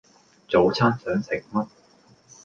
[0.49, 1.67] 早餐想食乜？